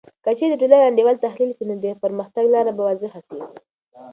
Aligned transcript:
که 0.23 0.29
چیرې 0.37 0.51
د 0.55 0.59
ټولنې 0.61 0.85
انډول 0.87 1.15
تحلیل 1.25 1.51
سي، 1.57 1.63
نو 1.69 1.75
د 1.83 1.85
پرمختګ 2.03 2.45
لاره 2.53 2.71
به 2.77 2.83
واضح 2.87 3.11
سي. 3.27 3.39